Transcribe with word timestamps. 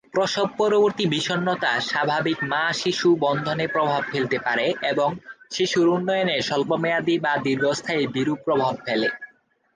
প্রসব 0.13 0.47
পরবর্তী 0.57 1.05
বিষণ্ণতা, 1.05 1.71
স্বাভাবিক 1.81 2.37
মা-শিশু 2.43 3.09
বন্ধনে 3.19 3.65
প্রভাব 3.67 4.01
ফেলতে 4.11 4.37
পারে 4.39 4.67
এবং 4.83 5.09
শিশুর 5.51 5.87
উন্নয়নে 5.87 6.37
স্বল্প 6.41 6.69
মেয়াদী 6.75 7.15
বা 7.19 7.33
দীর্ঘস্থায়ী 7.37 8.03
বিরূপ 8.07 8.39
প্রভাব 8.45 8.73
ফেলে। 8.85 9.09